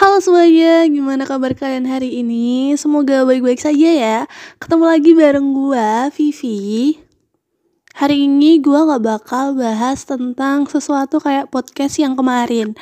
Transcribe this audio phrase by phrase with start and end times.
[0.00, 2.72] Halo semuanya, gimana kabar kalian hari ini?
[2.80, 4.18] Semoga baik-baik saja ya.
[4.56, 6.96] Ketemu lagi bareng gua, Vivi.
[7.92, 12.72] Hari ini gua gak bakal bahas tentang sesuatu kayak podcast yang kemarin.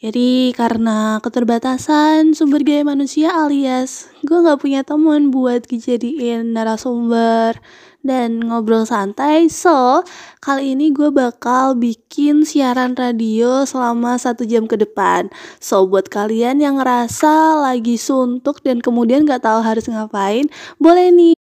[0.00, 7.60] Jadi karena keterbatasan sumber gaya manusia alias gue gak punya teman buat dijadiin narasumber
[8.00, 9.52] dan ngobrol santai.
[9.52, 10.00] So,
[10.40, 15.28] kali ini gue bakal bikin siaran radio selama satu jam ke depan.
[15.60, 20.48] So, buat kalian yang ngerasa lagi suntuk dan kemudian gak tahu harus ngapain,
[20.80, 21.36] boleh nih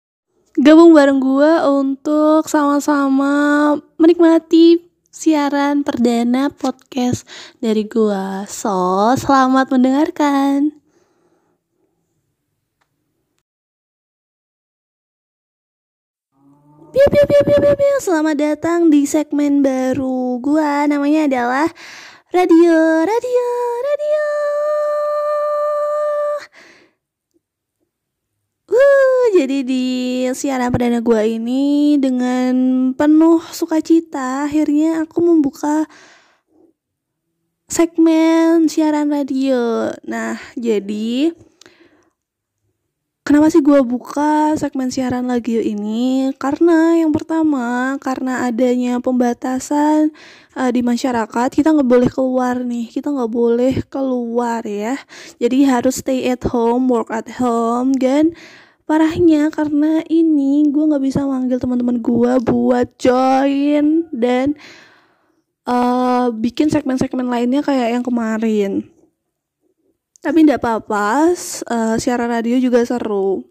[0.59, 4.88] gabung bareng gue untuk sama-sama menikmati
[5.19, 7.27] siaran perdana podcast
[7.59, 8.47] dari gue.
[8.47, 10.79] So, selamat mendengarkan.
[16.89, 17.95] Piu, piu, piu, piu, piu, piu.
[18.01, 20.89] Selamat datang di segmen baru gua.
[20.89, 21.67] Namanya adalah
[22.33, 23.47] Radio, Radio,
[23.85, 24.27] Radio.
[28.69, 29.85] Uh, jadi di
[30.37, 32.53] siaran perdana gua ini dengan
[32.93, 35.89] penuh sukacita akhirnya aku membuka
[37.65, 39.89] segmen siaran radio.
[40.05, 41.33] Nah, jadi
[43.29, 46.33] Kenapa sih gue buka segmen siaran lagi ini?
[46.41, 50.09] Karena yang pertama, karena adanya pembatasan
[50.57, 54.97] uh, di masyarakat, kita nggak boleh keluar nih, kita nggak boleh keluar ya.
[55.37, 58.33] Jadi harus stay at home, work at home, dan
[58.89, 64.57] parahnya karena ini gue nggak bisa manggil teman-teman gue buat join dan
[65.69, 68.89] uh, bikin segmen-segmen lainnya kayak yang kemarin
[70.19, 71.31] tapi tidak apa-apa,
[71.67, 73.43] uh, siaran radio juga seru.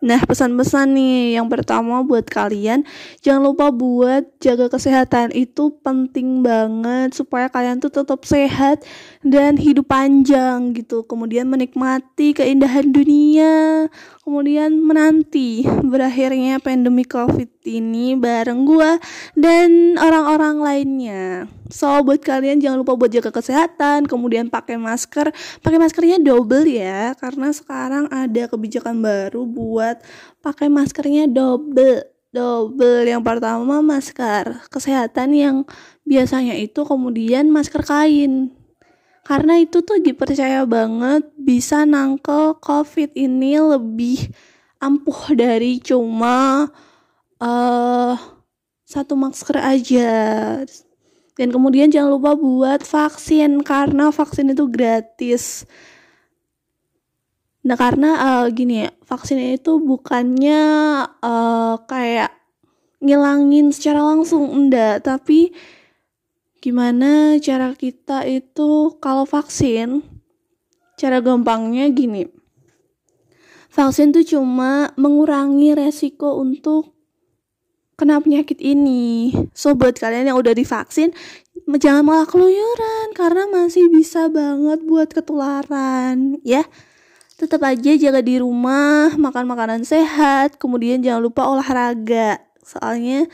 [0.00, 2.88] Nah, pesan-pesan nih yang pertama buat kalian,
[3.20, 8.80] jangan lupa buat jaga kesehatan itu penting banget supaya kalian tuh tetap sehat
[9.20, 11.04] dan hidup panjang gitu.
[11.04, 13.92] Kemudian menikmati keindahan dunia,
[14.24, 18.96] kemudian menanti berakhirnya pandemi Covid ini bareng gua
[19.36, 21.24] dan orang-orang lainnya.
[21.70, 25.30] So buat kalian jangan lupa buat jaga kesehatan, kemudian pakai masker,
[25.62, 30.02] pakai maskernya double ya karena sekarang ada kebijakan baru buat
[30.40, 32.06] pakai maskernya double.
[32.30, 33.10] Double.
[33.10, 35.56] Yang pertama masker kesehatan yang
[36.06, 38.54] biasanya itu kemudian masker kain.
[39.26, 44.30] Karena itu tuh dipercaya banget bisa nangkel covid ini lebih
[44.78, 46.70] ampuh dari cuma
[47.40, 48.14] uh,
[48.86, 50.12] satu masker aja.
[51.34, 55.64] Dan kemudian jangan lupa buat vaksin karena vaksin itu gratis.
[57.64, 60.60] Nah karena uh, gini ya, vaksinnya itu bukannya
[61.24, 62.32] uh, kayak
[63.00, 65.56] ngilangin secara langsung enggak, tapi
[66.60, 70.04] gimana cara kita itu kalau vaksin
[71.00, 72.28] cara gampangnya gini.
[73.72, 76.99] Vaksin tuh cuma mengurangi resiko untuk
[78.00, 79.36] kena penyakit ini.
[79.52, 81.12] So buat kalian yang udah divaksin,
[81.68, 86.64] jangan malah keluyuran karena masih bisa banget buat ketularan, ya
[87.40, 92.36] tetap aja jaga di rumah, makan makanan sehat, kemudian jangan lupa olahraga.
[92.60, 93.24] Soalnya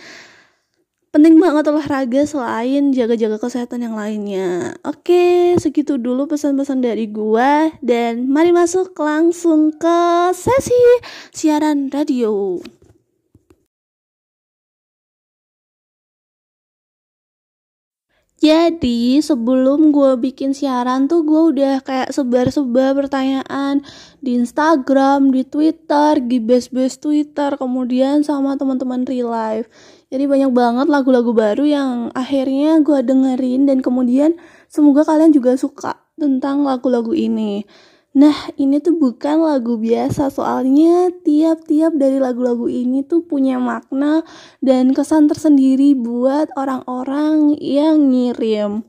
[1.11, 4.79] penting banget olahraga selain jaga-jaga kesehatan yang lainnya.
[4.87, 9.99] Oke, segitu dulu pesan-pesan dari gua dan mari masuk langsung ke
[10.39, 11.03] sesi
[11.35, 12.63] siaran radio.
[18.37, 23.81] Jadi sebelum gue bikin siaran tuh gue udah kayak sebar-sebar pertanyaan
[24.21, 29.73] di Instagram, di Twitter, di base-base Twitter, kemudian sama teman-teman real life.
[30.13, 34.37] Jadi banyak banget lagu-lagu baru yang akhirnya gue dengerin dan kemudian
[34.69, 37.65] semoga kalian juga suka tentang lagu-lagu ini.
[38.17, 44.25] Nah, ini tuh bukan lagu biasa, soalnya tiap-tiap dari lagu-lagu ini tuh punya makna
[44.65, 48.89] dan kesan tersendiri buat orang-orang yang ngirim.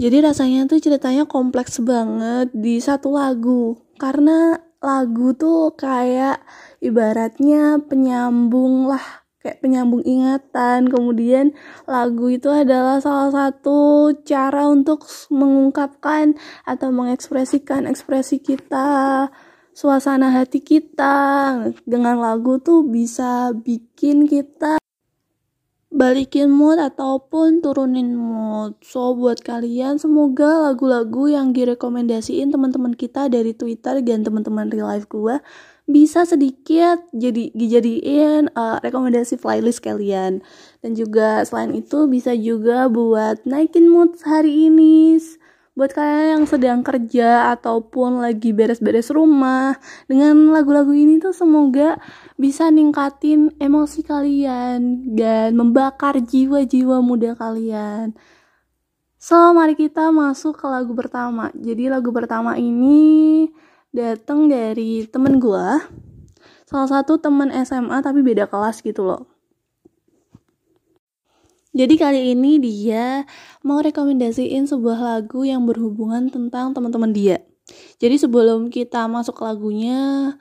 [0.00, 6.40] Jadi rasanya tuh ceritanya kompleks banget di satu lagu, karena lagu tuh kayak
[6.80, 11.54] ibaratnya penyambung lah kayak penyambung ingatan kemudian
[11.86, 16.34] lagu itu adalah salah satu cara untuk mengungkapkan
[16.66, 19.30] atau mengekspresikan ekspresi kita
[19.78, 21.14] suasana hati kita
[21.86, 24.82] dengan lagu tuh bisa bikin kita
[25.88, 28.74] balikin mood ataupun turunin mood.
[28.84, 35.08] So buat kalian semoga lagu-lagu yang direkomendasiin teman-teman kita dari Twitter dan teman-teman real life
[35.08, 35.40] gue
[35.88, 40.44] bisa sedikit jadi dijadiin uh, rekomendasi playlist kalian.
[40.84, 45.16] Dan juga selain itu bisa juga buat naikin mood hari ini.
[45.72, 49.78] Buat kalian yang sedang kerja ataupun lagi beres-beres rumah
[50.10, 52.02] dengan lagu-lagu ini tuh semoga
[52.34, 58.12] bisa ningkatin emosi kalian dan membakar jiwa-jiwa muda kalian.
[59.22, 61.54] So, mari kita masuk ke lagu pertama.
[61.54, 63.46] Jadi lagu pertama ini
[63.92, 65.66] datang dari temen gue
[66.68, 69.24] salah satu temen SMA tapi beda kelas gitu loh.
[71.72, 73.24] Jadi kali ini dia
[73.64, 77.38] mau rekomendasiin sebuah lagu yang berhubungan tentang teman-teman dia.
[78.00, 80.34] Jadi sebelum kita masuk ke lagunya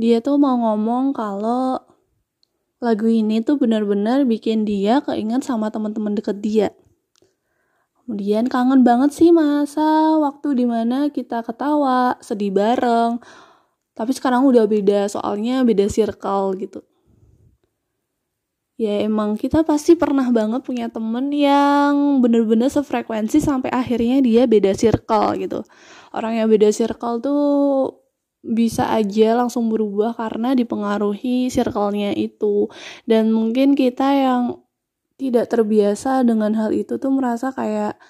[0.00, 1.80] dia tuh mau ngomong kalau
[2.80, 6.68] lagu ini tuh benar-benar bikin dia keinget sama teman-teman deket dia
[8.10, 13.22] Kemudian kangen banget sih masa waktu di mana kita ketawa, sedih bareng.
[13.94, 16.82] Tapi sekarang udah beda, soalnya beda circle gitu.
[18.74, 24.74] Ya emang kita pasti pernah banget punya temen yang bener-bener sefrekuensi sampai akhirnya dia beda
[24.74, 25.62] circle gitu.
[26.10, 27.46] Orang yang beda circle tuh
[28.42, 32.66] bisa aja langsung berubah karena dipengaruhi circle-nya itu.
[33.06, 34.58] Dan mungkin kita yang
[35.20, 38.00] tidak terbiasa dengan hal itu tuh merasa kayak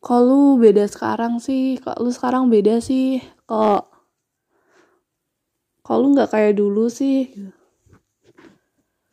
[0.00, 1.76] kok lu beda sekarang sih?
[1.76, 3.20] Kok lu sekarang beda sih?
[3.44, 3.82] Kok
[5.84, 7.28] kok lu nggak kayak dulu sih?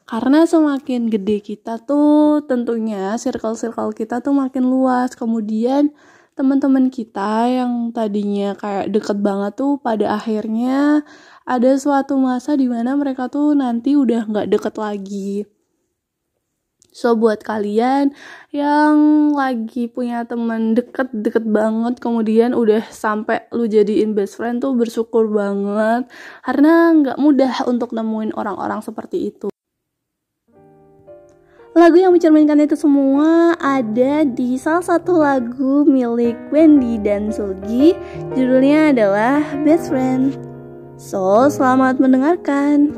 [0.08, 5.12] Karena semakin gede kita tuh tentunya circle-circle kita tuh makin luas.
[5.18, 5.92] Kemudian
[6.34, 11.06] teman-teman kita yang tadinya kayak deket banget tuh pada akhirnya
[11.46, 15.46] ada suatu masa di mana mereka tuh nanti udah nggak deket lagi
[16.94, 18.14] So buat kalian
[18.54, 18.96] yang
[19.34, 26.06] lagi punya temen deket-deket banget kemudian udah sampai lu jadiin best friend tuh bersyukur banget.
[26.46, 29.50] Karena nggak mudah untuk nemuin orang-orang seperti itu.
[31.74, 37.98] Lagu yang mencerminkan itu semua ada di salah satu lagu milik Wendy dan Sugi
[38.38, 40.38] Judulnya adalah Best Friend.
[41.02, 42.94] So, selamat mendengarkan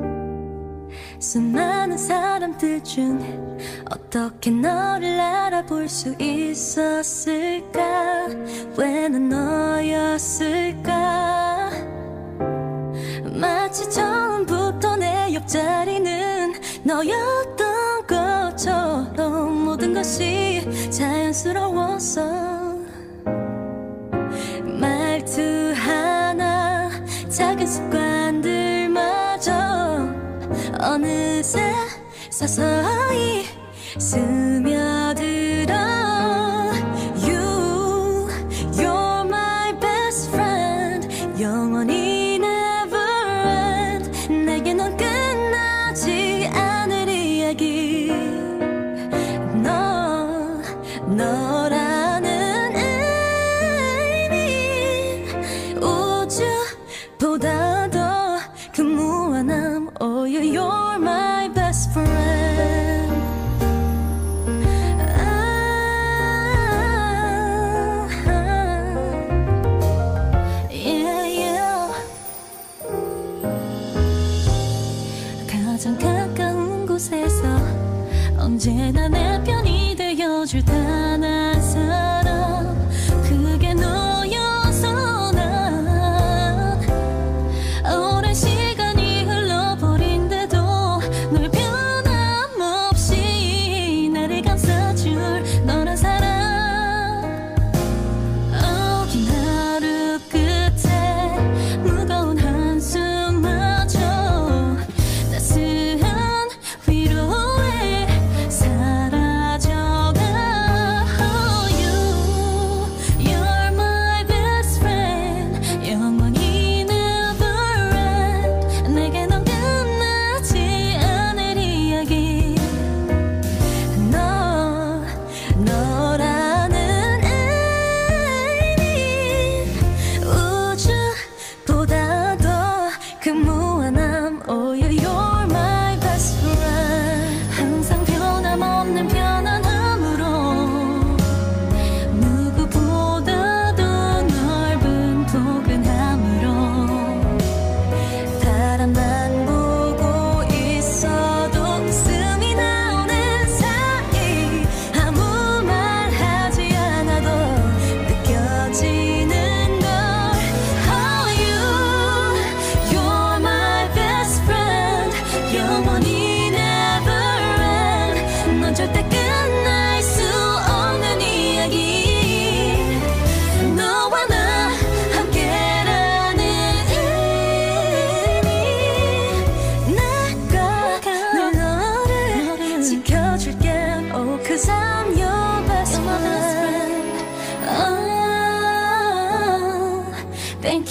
[1.26, 3.20] 수많은 사람들 중
[3.90, 7.80] 어떻게 너를 알아볼 수 있었을까?
[8.78, 10.92] 왜 난 너였을까?
[13.40, 20.62] 마치 처음부터 내 옆자리는 너였던 것처럼 모든 것이
[20.92, 22.76] 자연스러웠어
[24.80, 26.92] 말투 하나
[27.30, 28.86] 작은 습관들마저
[30.86, 31.74] 어느새
[32.30, 33.46] 서서히
[33.98, 35.55] 스며들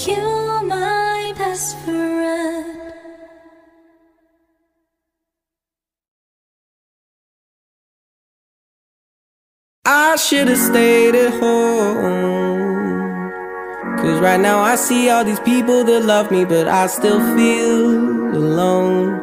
[0.06, 2.92] you, my best friend.
[9.86, 12.94] I should have stayed at home.
[13.98, 18.34] Cause right now I see all these people that love me, but I still feel
[18.34, 19.20] alone.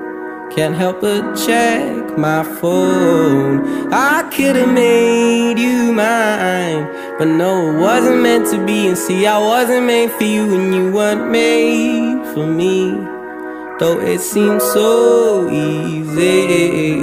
[0.51, 3.91] Can't help but check my phone.
[3.93, 6.85] I could have made you mine,
[7.21, 8.87] but no, it wasn't meant to be.
[8.87, 12.97] And see, I wasn't made for you, and you weren't made for me.
[13.77, 16.97] Though it seems so easy.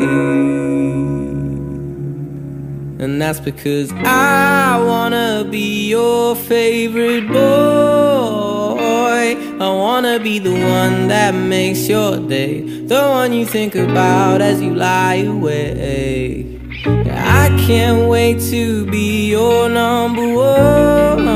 [2.98, 7.36] And that's because I wanna be your favorite boy.
[9.60, 14.60] I wanna be the one that makes your day, the one you think about as
[14.60, 16.57] you lie awake.
[16.84, 21.28] I can't wait to be your number one.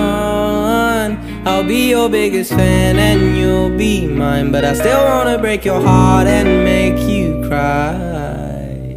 [1.44, 5.80] I'll be your biggest fan and you'll be mine, but I still wanna break your
[5.80, 8.96] heart and make you cry.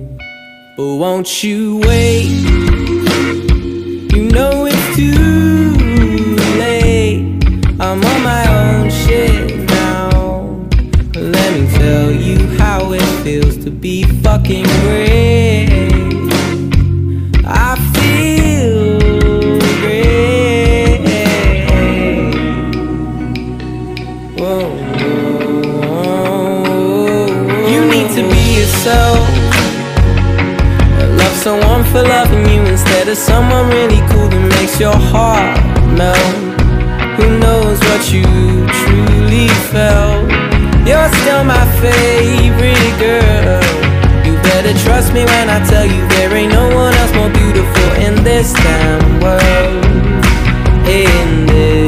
[0.78, 2.28] But won't you wait?
[4.14, 5.76] You know it's too
[6.60, 7.44] late.
[7.80, 10.68] I'm on my own shit now.
[11.16, 15.45] Let me tell you how it feels to be fucking great.
[28.86, 29.20] Yourself.
[31.18, 35.58] Love someone for loving you instead of someone really cool that makes your heart
[35.98, 36.36] melt.
[37.18, 38.26] Who knows what you
[38.82, 40.30] truly felt?
[40.86, 43.62] You're still my favorite girl.
[44.26, 47.90] You better trust me when I tell you there ain't no one else more beautiful
[48.06, 49.86] in this damn world.
[50.86, 51.85] In this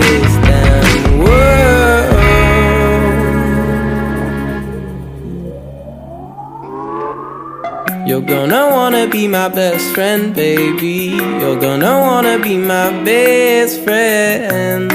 [8.27, 11.15] gonna wanna be my best friend, baby.
[11.39, 14.91] You're gonna wanna be my best friend.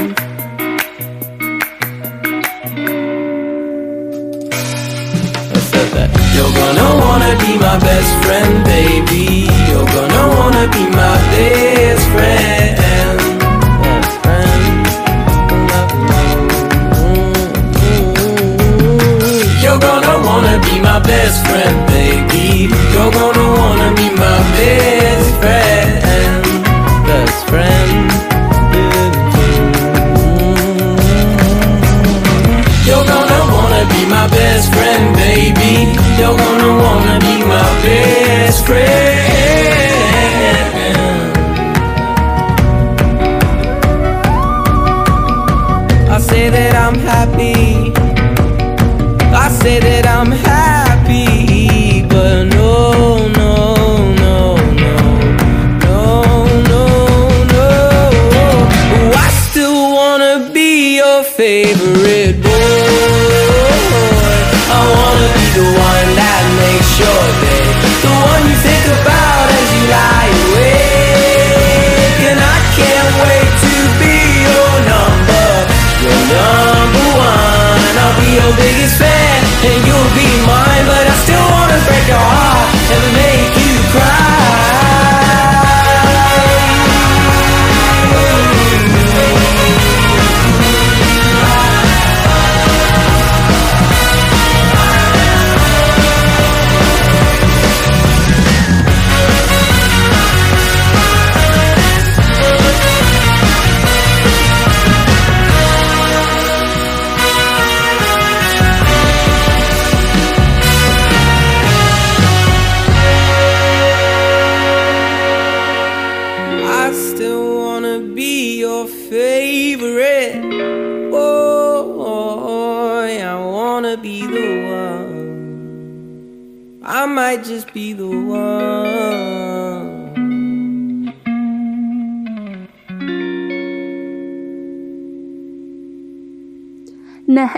[6.35, 9.49] You're gonna wanna be my best friend, baby.
[9.69, 12.77] You're gonna wanna be my best friend.
[13.81, 14.61] Best friend.
[19.63, 21.92] You're gonna wanna be my best friend,
[22.69, 26.43] You're gonna wanna be my best friend.
[27.05, 28.11] Best friend.
[32.87, 35.73] You're gonna wanna be my best friend, baby.
[36.17, 39.19] You're gonna wanna be my best friend.
[46.09, 47.91] I say that I'm happy.
[49.35, 50.31] I say that I'm
[68.63, 74.15] think about as you lie awake, and I can't wait to be
[74.47, 75.47] your number,
[75.99, 77.93] your number one.
[78.01, 79.12] I'll be your biggest fan,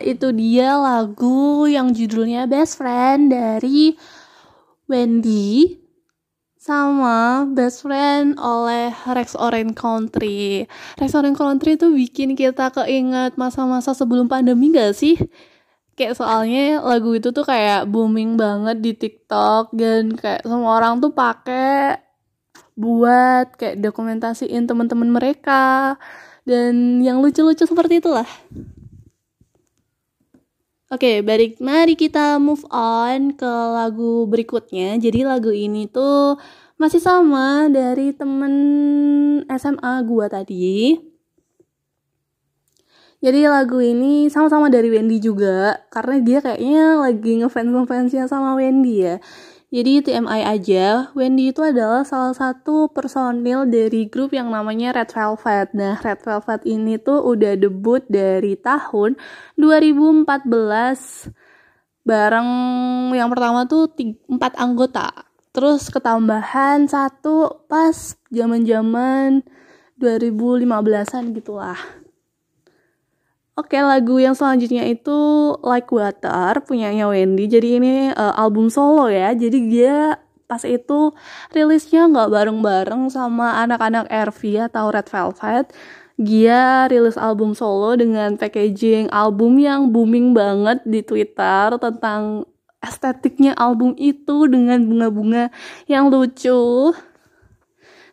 [0.06, 3.98] itu dia lagu yang judulnya Best Friend dari
[4.86, 5.82] Wendy
[6.62, 10.66] sama Best Friend oleh Rex Orange Country.
[10.98, 15.18] Rex Orange Country itu bikin kita keinget masa-masa sebelum pandemi gak sih?
[15.98, 21.14] Kayak soalnya lagu itu tuh kayak booming banget di TikTok dan kayak semua orang tuh
[21.14, 22.02] pakai
[22.76, 25.96] buat kayak dokumentasiin teman-teman mereka
[26.44, 28.28] dan yang lucu-lucu seperti itulah
[30.94, 35.02] Oke, balik mari kita move on ke lagu berikutnya.
[35.02, 36.38] Jadi lagu ini tuh
[36.78, 38.54] masih sama dari temen
[39.50, 40.94] SMA gua tadi.
[43.18, 49.02] Jadi lagu ini sama-sama dari Wendy juga karena dia kayaknya lagi ngefans ngefansnya sama Wendy
[49.10, 49.18] ya.
[49.76, 55.76] Jadi TMI aja, Wendy itu adalah salah satu personil dari grup yang namanya Red Velvet.
[55.76, 59.20] Nah, Red Velvet ini tuh udah debut dari tahun
[59.60, 61.28] 2014
[62.08, 62.50] bareng
[63.20, 63.92] yang pertama tuh
[64.32, 65.12] empat anggota.
[65.52, 69.44] Terus ketambahan satu pas zaman-zaman
[70.00, 72.05] 2015-an gitulah.
[73.56, 75.16] Oke, lagu yang selanjutnya itu
[75.64, 77.48] Like Water punyanya Wendy.
[77.48, 79.32] Jadi ini uh, album solo ya.
[79.32, 81.16] Jadi dia pas itu
[81.56, 85.66] rilisnya nggak bareng-bareng sama anak-anak RV atau Red Velvet.
[86.20, 92.44] Dia rilis album solo dengan packaging album yang booming banget di Twitter tentang
[92.84, 95.48] estetiknya album itu dengan bunga-bunga
[95.88, 96.92] yang lucu.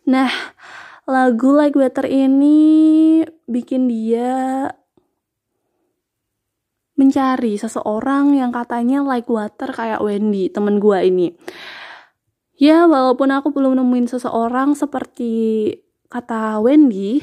[0.07, 0.31] Nah,
[1.03, 4.71] lagu Like Water ini bikin dia
[7.03, 11.35] mencari seseorang yang katanya like water kayak Wendy, temen gue ini.
[12.55, 15.67] Ya, walaupun aku belum nemuin seseorang seperti
[16.07, 17.19] kata Wendy,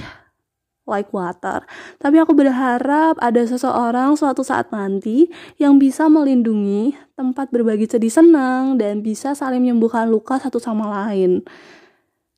[0.84, 1.64] like water.
[1.96, 8.76] Tapi aku berharap ada seseorang suatu saat nanti yang bisa melindungi tempat berbagi sedih senang
[8.76, 11.46] dan bisa saling menyembuhkan luka satu sama lain.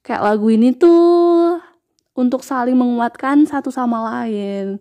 [0.04, 1.58] Kayak lagu ini tuh
[2.12, 4.78] untuk saling menguatkan satu sama lain.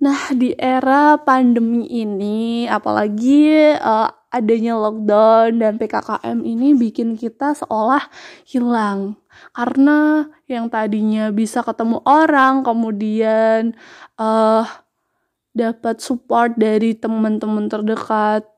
[0.00, 8.08] Nah, di era pandemi ini, apalagi uh, adanya lockdown dan PKKM ini bikin kita seolah
[8.48, 9.20] hilang.
[9.52, 13.76] Karena yang tadinya bisa ketemu orang, kemudian
[14.16, 14.64] uh,
[15.52, 18.48] dapat support dari teman-teman terdekat,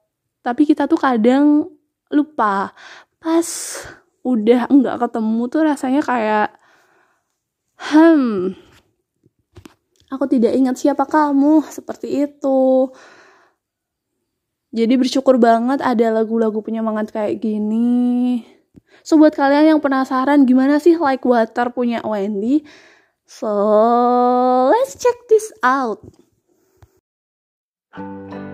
[0.47, 1.67] tapi kita tuh kadang
[2.15, 2.71] lupa.
[3.19, 3.49] Pas
[4.23, 6.49] udah nggak ketemu tuh rasanya kayak,
[7.91, 8.62] hmm,
[10.13, 12.93] Aku tidak ingat siapa kamu, seperti itu.
[14.73, 18.45] Jadi bersyukur banget ada lagu-lagu penyemangat kayak gini.
[19.01, 22.63] So buat kalian yang penasaran gimana sih Like Water punya Wendy,
[23.25, 23.49] so
[24.69, 26.01] let's check this out.
[27.93, 28.52] 내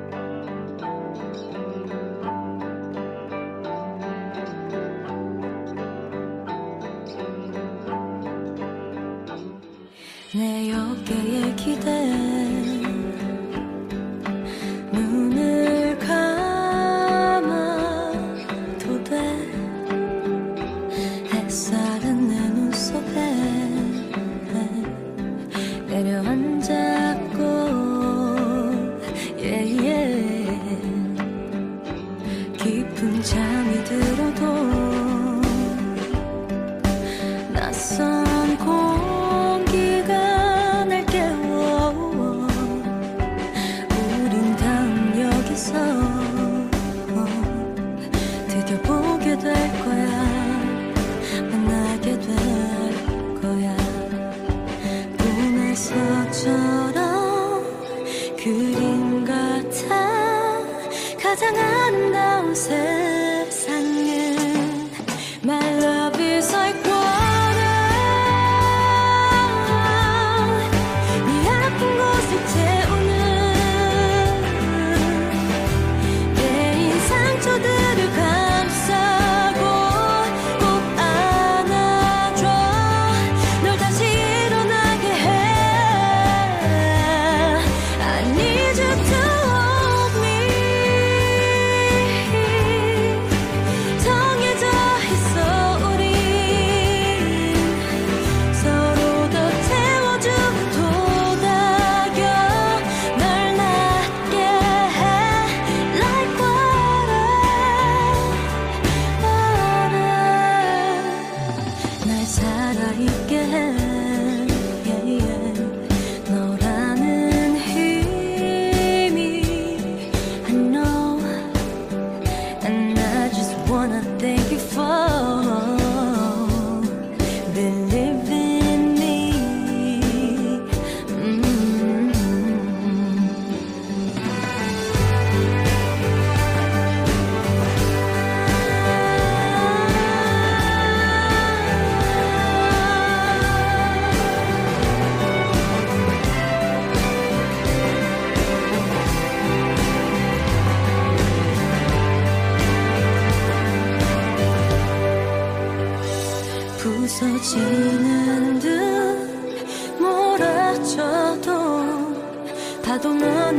[123.88, 125.57] wanna thank you for.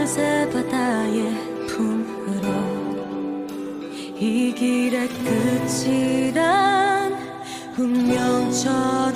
[0.10, 2.48] 어느새 바다의 품으로
[4.18, 5.08] 이 길의
[5.88, 7.14] 끝이란
[7.78, 9.09] 운명처럼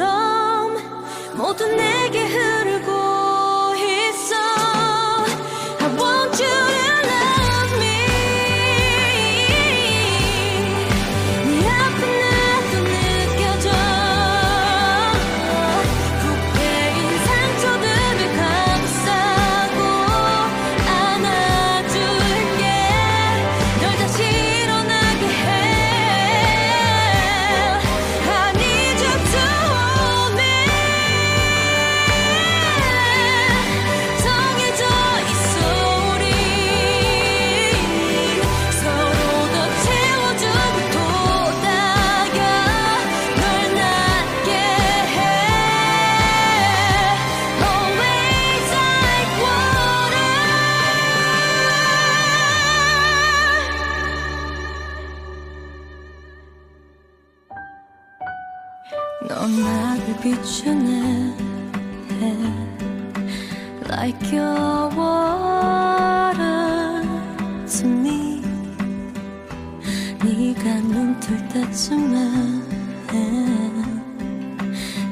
[71.83, 72.15] 뜰 때쯤에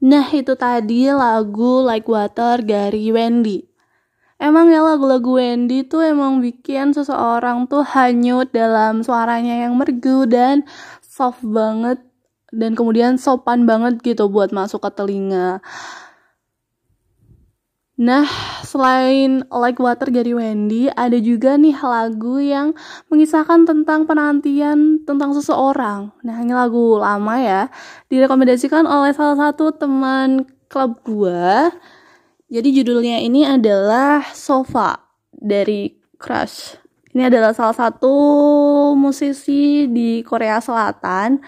[0.02, 3.70] Nah itu tadi lagu Like Water dari Wendy
[4.35, 10.67] Emang ya lagu-lagu Wendy tuh emang bikin seseorang tuh hanyut dalam suaranya yang merdu dan
[10.99, 12.03] soft banget
[12.51, 15.63] dan kemudian sopan banget gitu buat masuk ke telinga.
[17.95, 18.27] Nah,
[18.67, 22.75] selain Like Water dari Wendy, ada juga nih lagu yang
[23.07, 26.11] mengisahkan tentang penantian tentang seseorang.
[26.19, 27.71] Nah, ini lagu lama ya,
[28.11, 31.71] direkomendasikan oleh salah satu teman klub gua.
[32.55, 34.95] Jadi judulnya ini adalah Sofa
[35.27, 36.79] dari Crush.
[37.11, 38.15] Ini adalah salah satu
[38.95, 41.43] musisi di Korea Selatan.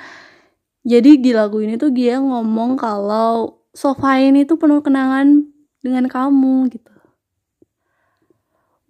[0.83, 5.47] Jadi di lagu ini tuh dia ngomong kalau sofa ini tuh penuh kenangan
[5.79, 6.91] dengan kamu gitu.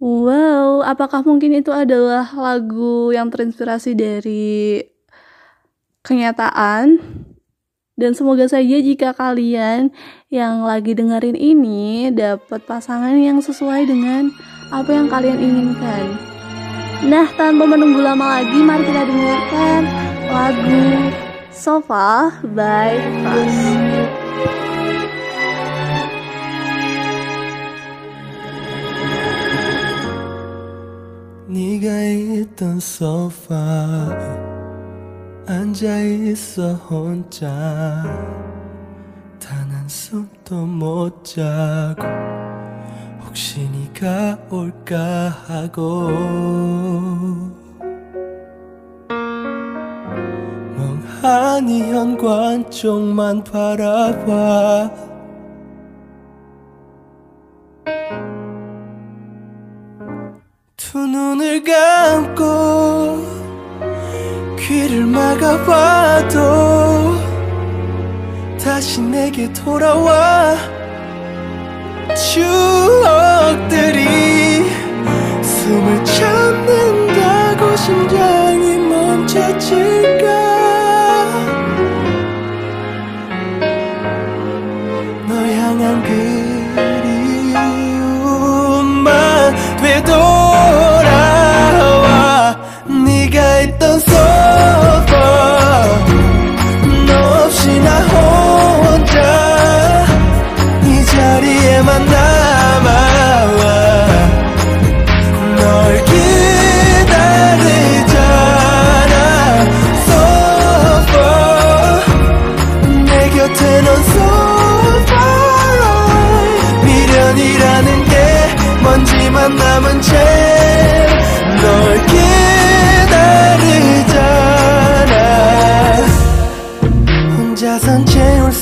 [0.02, 4.82] Wow, apakah mungkin itu adalah lagu yang terinspirasi dari
[6.02, 6.98] kenyataan?
[7.97, 9.93] Dan semoga saja jika kalian
[10.33, 14.33] yang lagi dengerin ini dapat pasangan yang sesuai dengan
[14.73, 16.17] apa yang kalian inginkan.
[17.05, 19.81] Nah, tanpa menunggu lama lagi, mari kita dengarkan
[20.31, 21.13] lagu
[21.53, 24.23] Sofa by Crush.
[31.53, 31.87] 네가
[32.41, 34.46] 있던 소파에
[35.48, 37.48] 앉아 있어 혼자.
[39.40, 42.02] 단 한숨도 못 자고
[43.24, 46.10] 혹시 네가 올까 하고.
[50.76, 54.90] 멍하니 현관 쪽만 바라봐.
[60.76, 63.47] 두 눈을 감고
[64.88, 66.38] 귀를 막아봐도
[68.58, 70.56] 다시 내게 돌아와
[72.16, 74.06] 추억들이
[75.42, 80.26] 숨을 참는다고 심장이 멈춰질까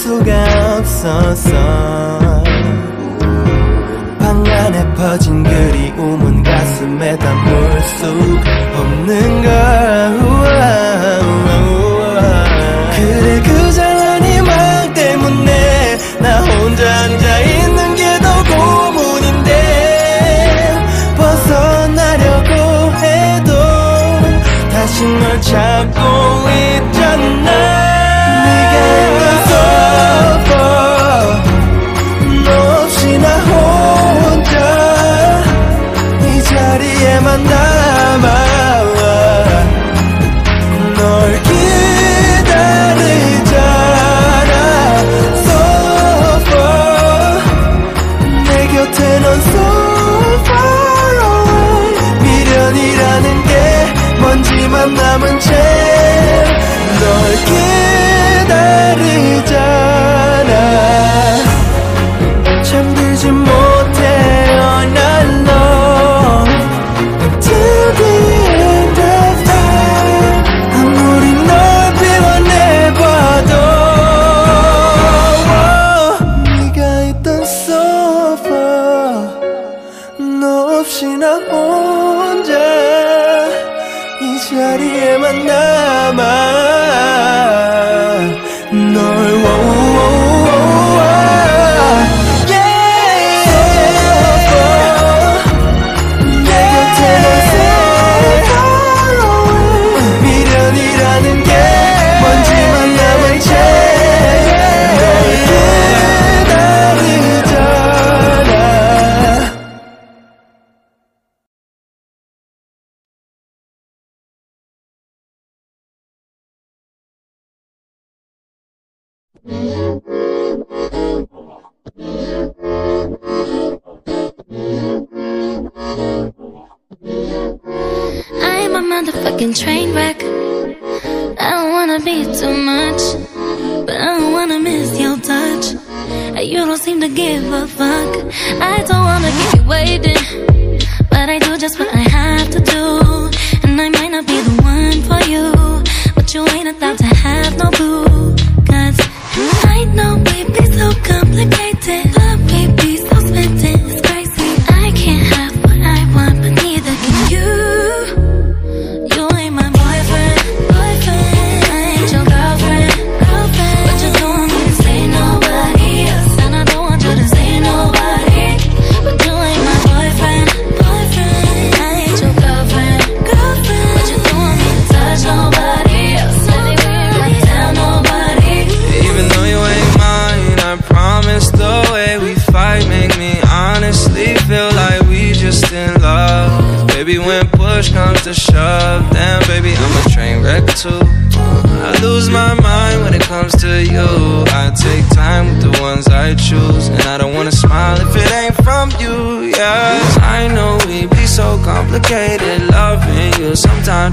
[0.06, 1.50] 수가 없었어
[4.20, 9.50] 방 안에 퍼진 그리움은 가슴에 담을 수 없는 걸.
[12.94, 19.50] 그래 그 잘난 희망 때문에 나 혼자 앉아 있는 게 더 고문인데
[21.16, 22.52] 벗어나려고
[23.02, 23.52] 해도
[24.70, 26.25] 다시 널 찾고
[37.44, 37.75] 난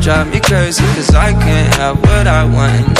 [0.03, 2.97] drive me crazy Cause I can't have what I want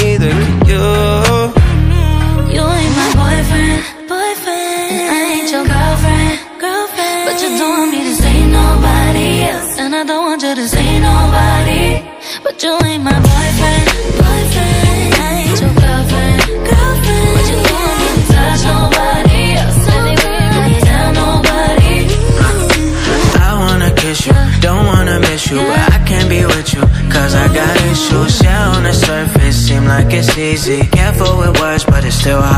[30.68, 32.53] easy, careful with words, but it's still hard.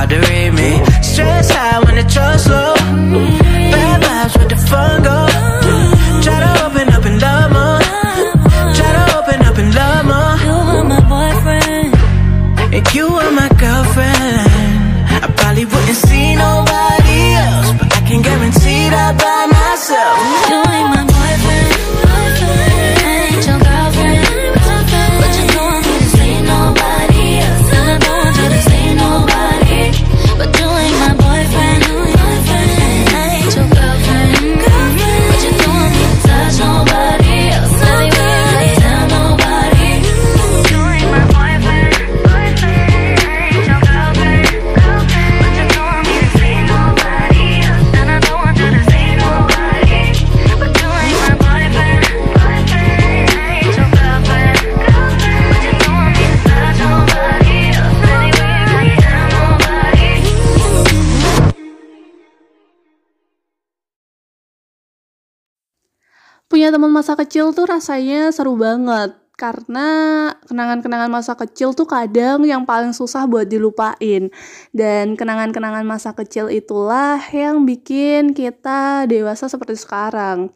[66.55, 69.11] punya teman masa kecil tuh rasanya seru banget.
[69.35, 74.31] Karena kenangan-kenangan masa kecil tuh kadang yang paling susah buat dilupain.
[74.71, 80.55] Dan kenangan-kenangan masa kecil itulah yang bikin kita dewasa seperti sekarang.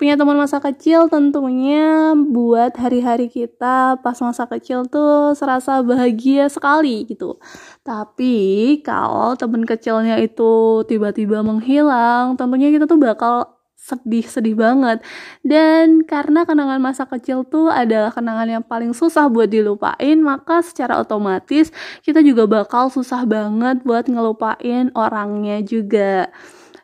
[0.00, 7.04] Punya teman masa kecil tentunya buat hari-hari kita pas masa kecil tuh serasa bahagia sekali
[7.04, 7.36] gitu.
[7.84, 13.55] Tapi kalau teman kecilnya itu tiba-tiba menghilang tentunya kita tuh bakal
[13.86, 14.98] sedih-sedih banget
[15.46, 20.98] dan karena kenangan masa kecil tuh adalah kenangan yang paling susah buat dilupain maka secara
[20.98, 21.70] otomatis
[22.02, 26.34] kita juga bakal susah banget buat ngelupain orangnya juga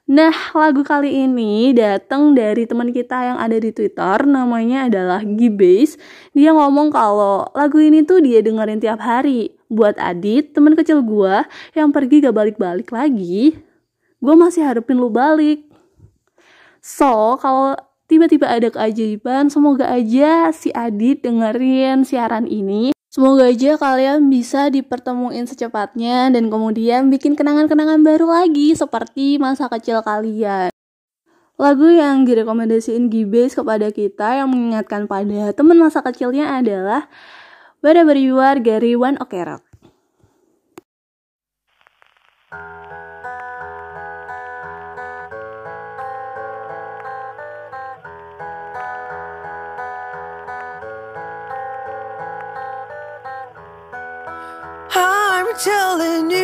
[0.03, 5.95] Nah, lagu kali ini datang dari teman kita yang ada di Twitter, namanya adalah Gibase.
[6.35, 9.55] Dia ngomong kalau lagu ini tuh dia dengerin tiap hari.
[9.73, 13.57] Buat Adit, teman kecil gua yang pergi gak balik-balik lagi,
[14.21, 15.72] gue masih harapin lu balik.
[16.83, 17.79] So, kalau
[18.11, 22.91] tiba-tiba ada keajaiban, semoga aja si Adit dengerin siaran ini.
[23.07, 30.03] Semoga aja kalian bisa dipertemuin secepatnya dan kemudian bikin kenangan-kenangan baru lagi seperti masa kecil
[30.03, 30.75] kalian.
[31.55, 37.07] Lagu yang direkomendasiin Gibes kepada kita yang mengingatkan pada teman masa kecilnya adalah
[37.79, 39.72] Wherever You Are Gary One Ok Rock.
[55.55, 56.42] Telling you,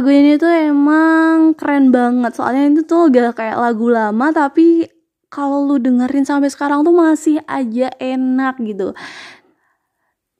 [0.00, 2.32] Lagu ini tuh emang keren banget.
[2.32, 4.88] Soalnya itu tuh gak kayak lagu lama tapi
[5.28, 8.96] kalau lu dengerin sampai sekarang tuh masih aja enak gitu.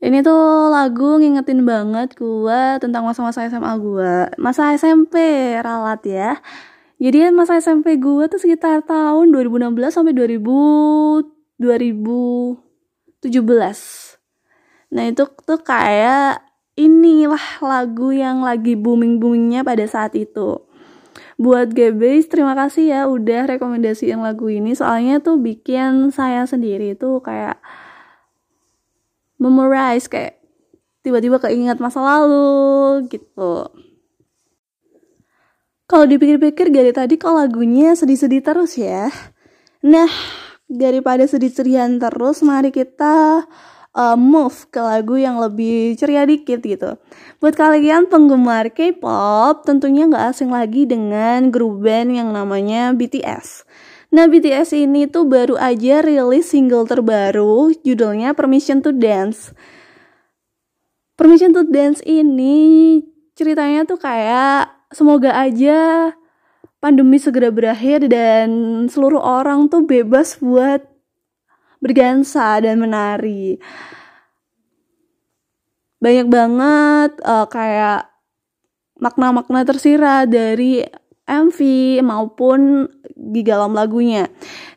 [0.01, 4.33] Ini tuh lagu ngingetin banget gua tentang masa-masa SMA gua.
[4.41, 5.21] Masa SMP
[5.61, 6.41] ralat ya.
[6.97, 10.41] Jadi masa SMP gua tuh sekitar tahun 2016 sampai 2000
[11.61, 13.29] 2017.
[14.89, 16.50] Nah itu tuh kayak
[16.81, 20.65] inilah lagu yang lagi booming-boomingnya pada saat itu.
[21.37, 24.73] Buat GBase, terima kasih ya udah rekomendasiin lagu ini.
[24.73, 27.61] Soalnya tuh bikin saya sendiri tuh kayak
[29.41, 30.41] memorize kayak
[31.01, 33.69] tiba-tiba keinget masa lalu gitu.
[35.89, 39.11] Kalau dipikir-pikir dari tadi kok lagunya sedih-sedih terus ya.
[39.83, 40.07] Nah,
[40.71, 43.43] daripada sedih-sedihan terus, mari kita
[43.95, 46.99] uh, move ke lagu yang lebih ceria dikit gitu.
[47.43, 53.67] Buat kalian penggemar K-pop, tentunya nggak asing lagi dengan grup band yang namanya BTS.
[54.11, 59.55] Nah, BTS ini tuh baru aja rilis single terbaru, judulnya Permission to Dance.
[61.15, 62.99] Permission to Dance ini
[63.39, 66.11] ceritanya tuh kayak semoga aja
[66.83, 68.51] pandemi segera berakhir dan
[68.91, 70.90] seluruh orang tuh bebas buat
[71.81, 73.57] berdansa dan menari.
[76.01, 78.09] Banyak banget uh, kayak
[79.01, 80.85] makna-makna tersirat dari
[81.29, 81.59] MV
[82.05, 84.29] maupun di dalam lagunya.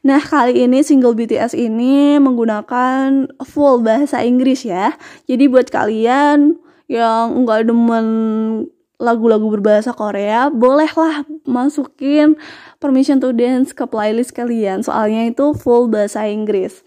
[0.04, 4.93] Nah, kali ini single BTS ini menggunakan full bahasa Inggris ya.
[5.26, 6.60] Jadi buat kalian
[6.91, 8.08] yang nggak demen
[9.04, 12.39] lagu-lagu berbahasa Korea, bolehlah masukin
[12.80, 14.80] Permission to Dance ke playlist kalian.
[14.80, 16.80] Soalnya itu full bahasa Inggris.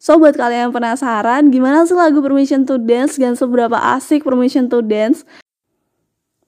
[0.00, 4.72] So buat kalian yang penasaran gimana sih lagu Permission to Dance dan seberapa asik Permission
[4.72, 5.28] to Dance?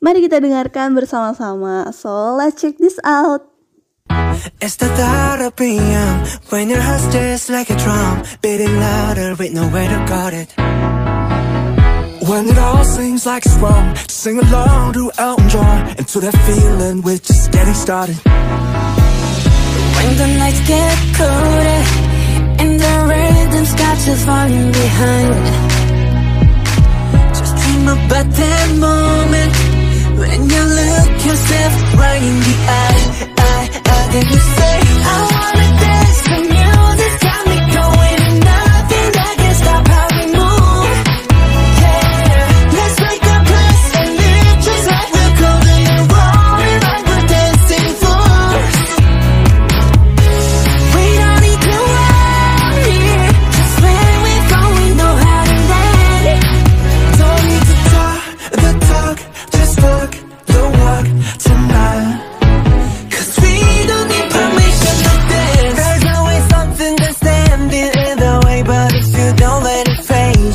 [0.00, 1.92] Mari kita dengarkan bersama-sama.
[1.92, 3.44] So let's check this out.
[4.64, 9.36] It's the thought of being young When your heart just like a drum Beating louder
[9.38, 10.50] with nowhere to guard it
[12.30, 16.20] When it all seems like it's wrong Just Sing along to Elton John And to
[16.20, 18.14] that feeling we're just getting started.
[19.96, 21.80] When the nights get colder
[22.62, 25.44] And the rhythm's got you falling behind.
[27.34, 29.52] Just dream about that moment
[30.22, 33.02] When you look yourself right in the eye,
[33.50, 37.59] eye, eye Then you say, I wanna dance The music's got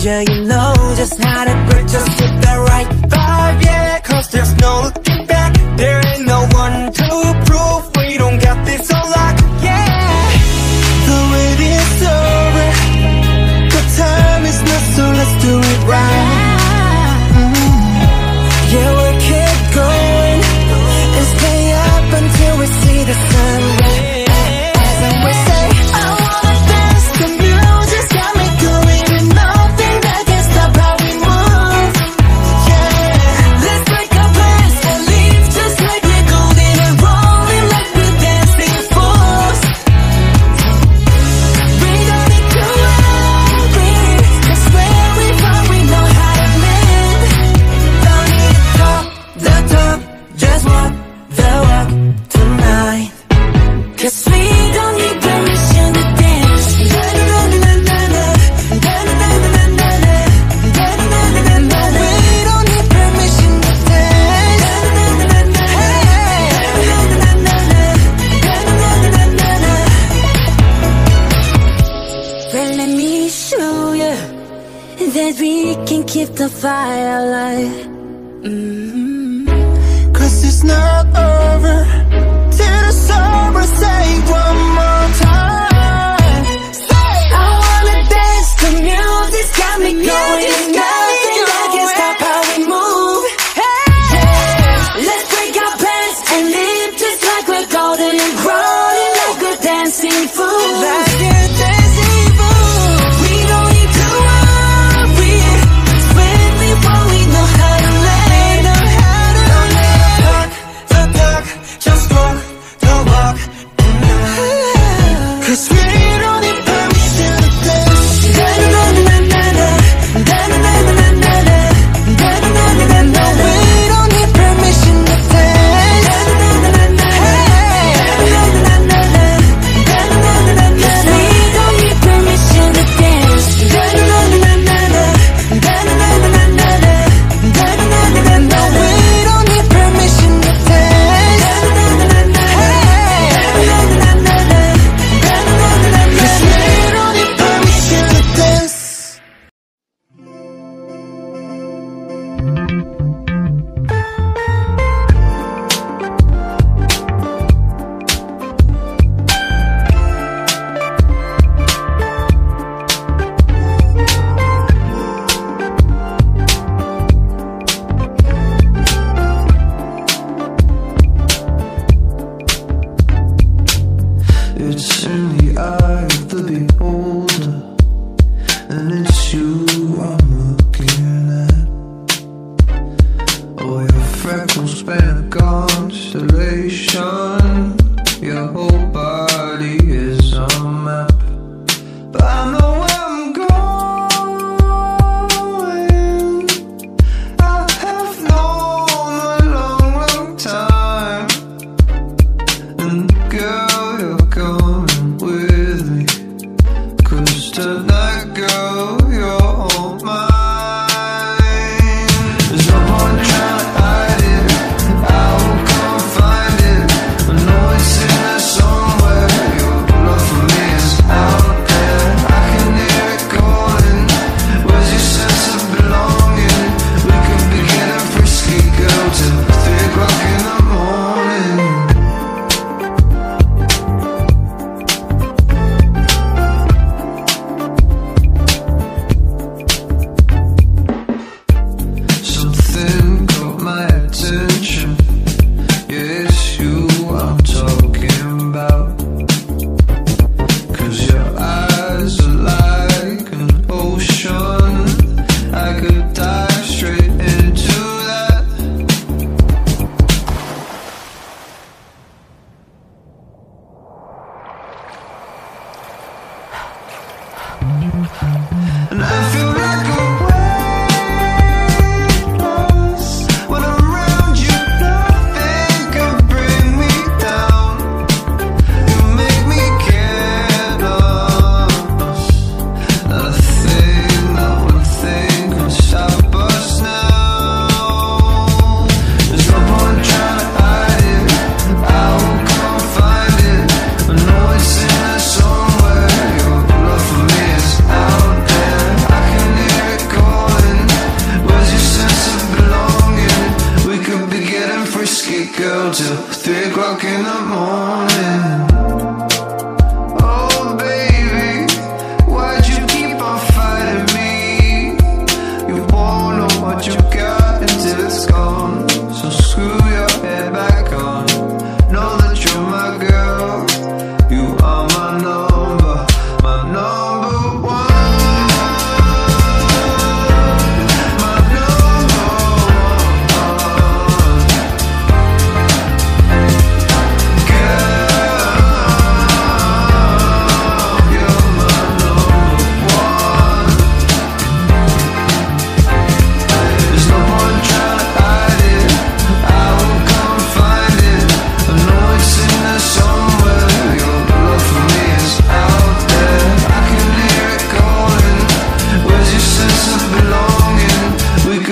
[0.05, 0.44] yeah.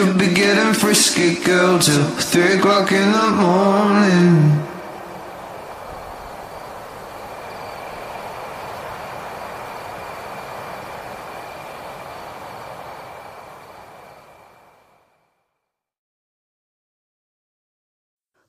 [0.04, 4.36] Could be getting frisky, girl, till three o'clock in the morning.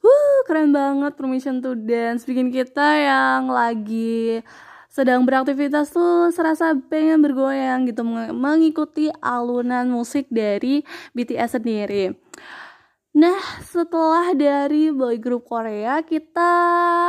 [0.03, 4.43] Wuh, keren banget Permission to Dance bikin kita yang lagi
[4.95, 12.15] sedang beraktivitas tuh serasa pengen bergoyang gitu meng- mengikuti alunan musik dari BTS sendiri.
[13.19, 16.51] Nah, setelah dari boy group Korea, kita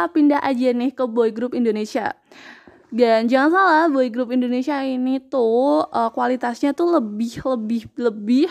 [0.09, 2.17] pindah aja nih ke boy group Indonesia.
[2.89, 8.49] Dan jangan salah, boy group Indonesia ini tuh eh, kualitasnya tuh lebih lebih lebih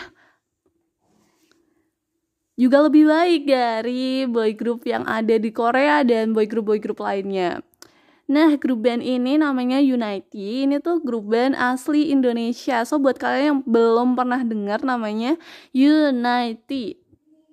[2.55, 7.03] juga lebih baik dari boy group yang ada di Korea dan boy group boy group
[7.03, 7.59] lainnya.
[8.25, 10.65] Nah, grup band ini namanya Unity.
[10.65, 12.81] Ini tuh grup band asli Indonesia.
[12.81, 15.37] So buat kalian yang belum pernah dengar namanya
[15.77, 16.97] Unity.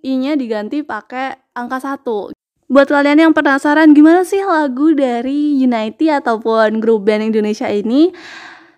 [0.01, 2.33] I-nya diganti pakai angka satu.
[2.73, 8.17] Buat kalian yang penasaran gimana sih lagu dari Unity ataupun grup band Indonesia ini,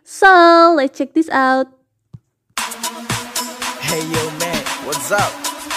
[0.03, 1.71] so let's check this out.
[3.79, 5.31] Hey yo man, what's up?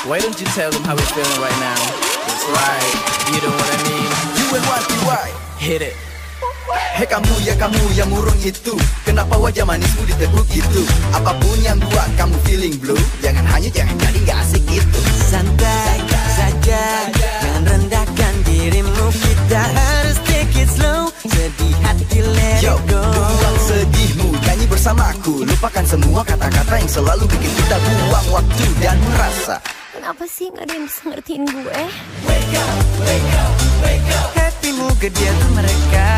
[0.09, 1.77] Why don't you tell them how we're feeling right now?
[2.25, 2.93] That's right,
[3.29, 4.09] you know what I mean.
[4.33, 4.45] You
[5.05, 5.29] and?
[5.61, 6.06] Hit it.
[6.67, 8.75] Hei kamu ya kamu yang murung itu.
[9.07, 10.83] Kenapa wajah manismu diteguk gitu?
[11.15, 14.99] Apa pun yang buat kamu feeling blue Jangan hanya jangan jadi gak asik itu
[15.31, 15.97] Santai
[16.35, 16.83] saja
[17.15, 19.05] Jangan rendahkan dirimu.
[19.15, 21.07] Kita harus take it slow.
[21.23, 22.99] Sedih hati let Yo, it go.
[22.99, 29.55] buang sedihmu Nyanyi bersamaku Lupakan semua kata-kata yang selalu bikin kita buang waktu dan merasa.
[29.95, 31.81] Kenapa sih gak ada yang bisa ngertiin gue?
[34.57, 36.09] Happymu gede tuh mereka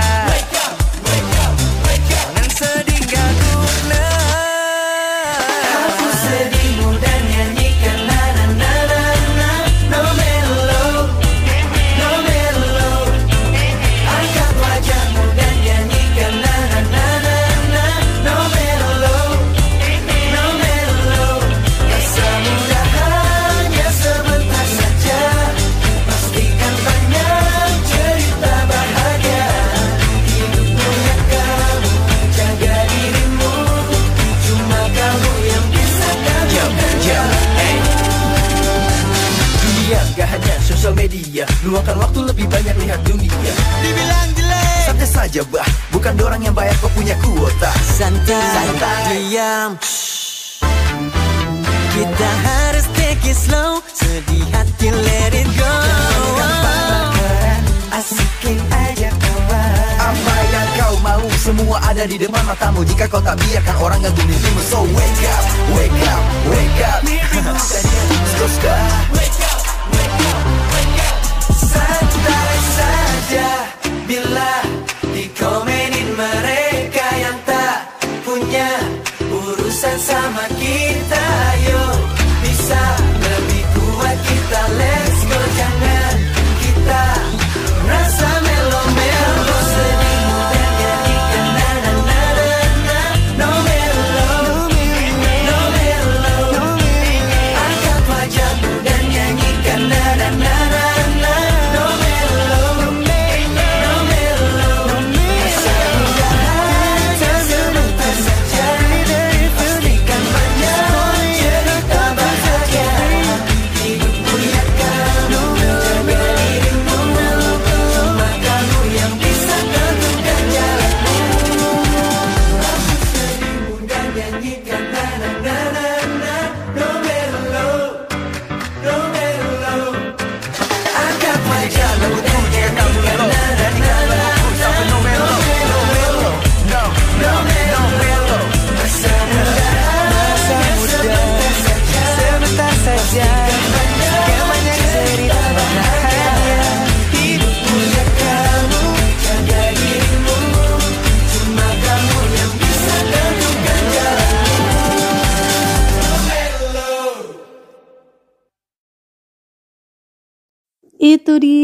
[2.08, 4.19] Jangan sedih gak guna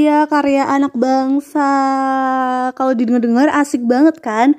[0.06, 1.66] Dia karya anak bangsa.
[2.78, 4.54] Kalau didengar-dengar asik banget kan?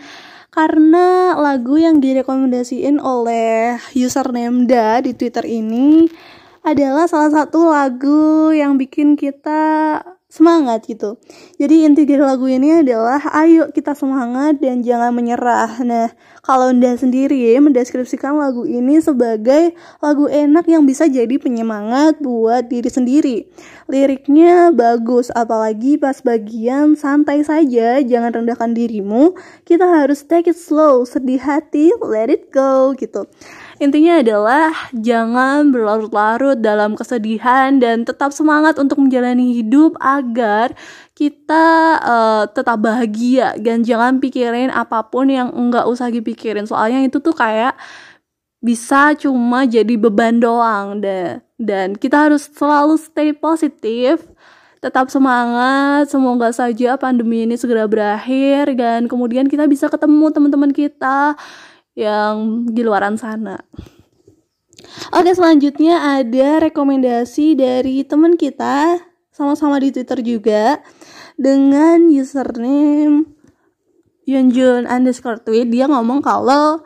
[0.51, 6.11] Karena lagu yang direkomendasiin oleh username Da di Twitter ini
[6.67, 10.03] adalah salah satu lagu yang bikin kita
[10.37, 11.17] semangat gitu.
[11.57, 15.81] Jadi inti dari lagu ini adalah ayo kita semangat dan jangan menyerah.
[15.81, 16.13] Nah,
[16.45, 19.73] kalau Nda sendiri mendeskripsikan lagu ini sebagai
[20.05, 23.37] lagu enak yang bisa jadi penyemangat buat diri sendiri.
[23.89, 29.33] Liriknya bagus, apalagi pas bagian santai saja, jangan rendahkan dirimu.
[29.65, 33.25] Kita harus take it slow, sedih hati, let it go gitu.
[33.77, 40.73] Intinya adalah jangan berlarut-larut dalam kesedihan dan tetap semangat untuk menjalani hidup agar
[41.13, 46.65] kita uh, tetap bahagia dan jangan pikirin apa pun yang enggak usah dipikirin.
[46.65, 47.77] Soalnya itu tuh kayak
[48.65, 51.37] bisa cuma jadi beban doang deh.
[51.61, 54.25] Dan kita harus selalu stay positif
[54.81, 56.09] tetap semangat.
[56.09, 61.37] Semoga saja pandemi ini segera berakhir dan kemudian kita bisa ketemu teman-teman kita
[61.97, 63.57] yang di luaran sana.
[65.17, 69.01] Oke, selanjutnya ada rekomendasi dari teman kita
[69.33, 70.79] sama-sama di Twitter juga
[71.41, 73.25] dengan username
[74.27, 76.83] Yunjun underscore tweet dia ngomong kalau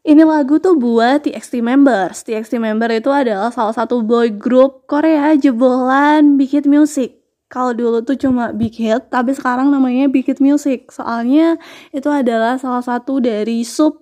[0.00, 2.24] ini lagu tuh buat TXT members.
[2.24, 7.19] TXT member itu adalah salah satu boy group Korea jebolan Big Hit Music
[7.50, 10.86] kalau dulu tuh cuma Big Hit, tapi sekarang namanya Big Hit Music.
[10.94, 11.58] Soalnya
[11.90, 13.98] itu adalah salah satu dari sub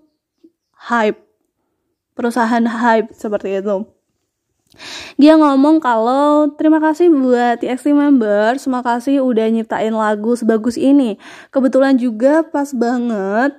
[0.76, 1.16] hype,
[2.12, 3.88] perusahaan hype seperti itu.
[5.16, 11.16] Dia ngomong kalau terima kasih buat TXT member, terima kasih udah nyiptain lagu sebagus ini.
[11.48, 13.56] Kebetulan juga pas banget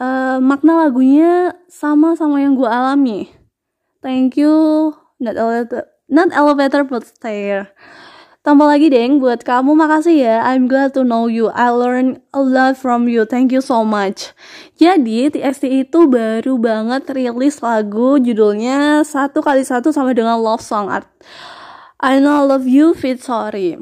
[0.00, 3.28] uh, makna lagunya sama sama yang gue alami.
[4.00, 7.76] Thank you, not elevator, not elevator but stair.
[8.48, 10.40] Tambah lagi deng buat kamu makasih ya.
[10.40, 11.52] I'm glad to know you.
[11.52, 13.28] I learn a lot from you.
[13.28, 14.32] Thank you so much.
[14.80, 20.88] Jadi TXT itu baru banget rilis lagu judulnya satu kali satu sama dengan love song
[20.88, 21.04] art.
[22.00, 23.76] I know I love you fit sorry.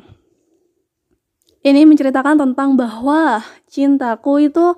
[1.63, 4.75] Ini menceritakan tentang bahwa cintaku itu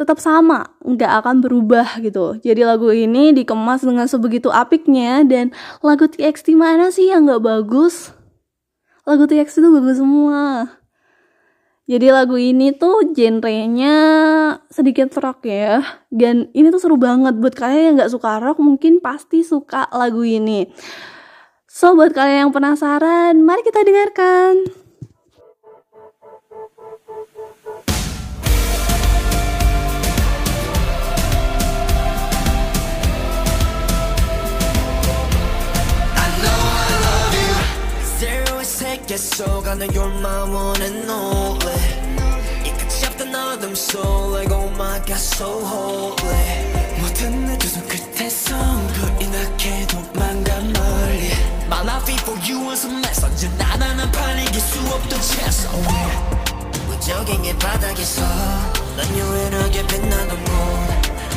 [0.00, 2.40] tetap sama, nggak akan berubah gitu.
[2.40, 5.52] Jadi lagu ini dikemas dengan sebegitu apiknya dan
[5.84, 8.16] lagu TXT mana sih yang nggak bagus?
[9.10, 10.78] Lagu TX itu bagus semua.
[11.90, 13.98] Jadi lagu ini tuh genrenya
[14.70, 15.82] sedikit rock ya.
[16.06, 17.34] Dan ini tuh seru banget.
[17.34, 20.70] Buat kalian yang nggak suka rock mungkin pasti suka lagu ini.
[21.66, 24.70] So buat kalian yang penasaran mari kita dengarkan
[39.17, 41.75] 속아는 you're my one and only
[42.63, 47.87] 이 끝이 없던 어둠 속 like oh my god so holy 모든 내 두 손
[47.87, 48.55] 끝에서
[48.93, 51.31] 불이 나게 도망가 멀리
[51.67, 55.69] My life for you was a mess 언제나 나는 팔리길 수 없던 채소
[56.87, 58.21] 무적행의 바닥에서
[58.95, 60.51] 넌 유일하게 빛나는 곳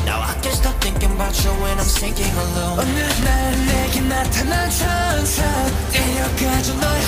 [0.05, 4.69] Now I can't stop thinking about you when I'm sinking alone 어느 날 내게 나타난
[4.69, 5.43] 천사
[5.91, 7.01] 데려가줘 너의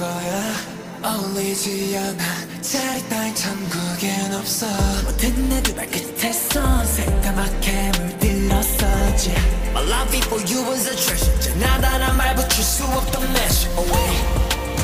[0.00, 0.54] 거야
[1.02, 4.66] 어울리지 않아 자리 따윈 천국엔 없어
[5.04, 9.34] 모든 내두 발 끝에서 새까맣게 물들었었지
[9.72, 14.16] My love for you was a treasure 지나다란 말 붙일 수 없던 measure away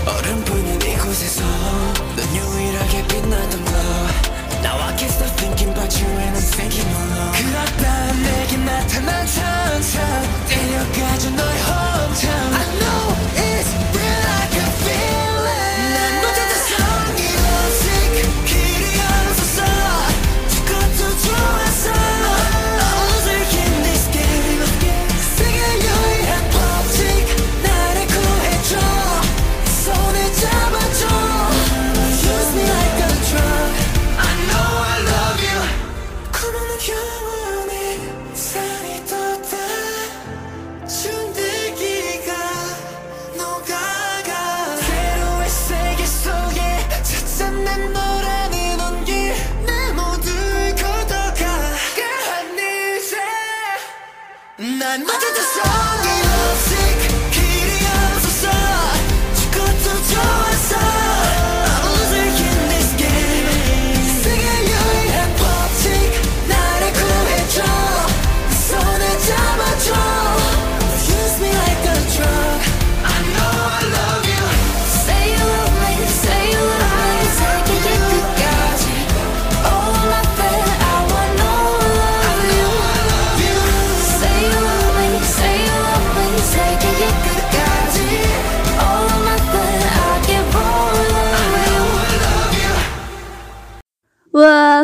[0.06, 1.42] 얼음 부는 이곳에서
[2.14, 4.06] 넌 유일하게 빛나던 glow
[4.60, 9.98] Now I can't stop thinking about you and I'm thinking alone 그렇다 내게 나타난 천사
[10.46, 13.15] 데려가줘 너의 hometown I know
[14.56, 15.15] can feel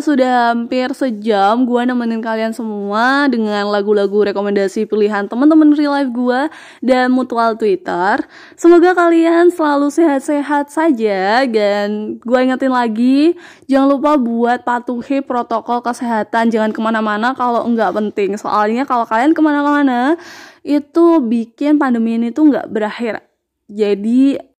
[0.03, 6.41] sudah hampir sejam gue nemenin kalian semua dengan lagu-lagu rekomendasi pilihan teman-teman real life gue
[6.83, 8.21] dan mutual Twitter.
[8.59, 13.39] Semoga kalian selalu sehat-sehat saja dan gue ingetin lagi
[13.71, 18.35] jangan lupa buat patuhi protokol kesehatan jangan ke mana-mana kalau nggak penting.
[18.35, 20.19] Soalnya kalau kalian ke mana-mana
[20.67, 23.23] itu bikin pandemi ini tuh nggak berakhir.
[23.71, 24.52] Jadi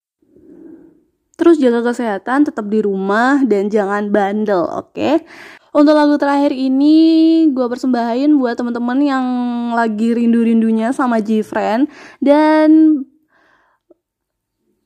[1.34, 4.94] Terus jaga kesehatan, tetap di rumah dan jangan bandel, oke?
[4.94, 5.14] Okay?
[5.74, 6.94] Untuk lagu terakhir ini
[7.50, 9.26] gue persembahin buat temen-temen yang
[9.74, 11.90] lagi rindu-rindunya sama GFriend.
[12.22, 13.02] dan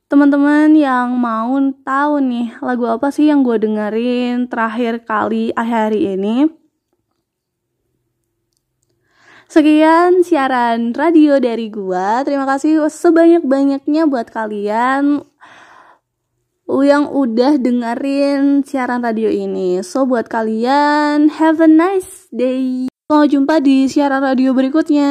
[0.09, 1.53] teman-teman yang mau
[1.85, 6.49] tahu nih lagu apa sih yang gue dengerin terakhir kali hari ini.
[9.53, 12.09] Sekian siaran radio dari gue.
[12.25, 15.28] Terima kasih sebanyak-banyaknya buat kalian
[16.85, 19.81] yang udah dengerin siaran radio ini.
[19.81, 22.93] So buat kalian, have a nice day.
[23.09, 25.09] Sampai jumpa di siaran radio berikutnya.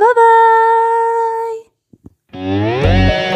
[0.00, 0.14] Bye
[2.32, 3.33] bye.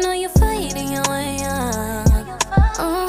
[0.00, 2.06] Know you're fighting your way up.
[2.78, 3.05] Oh,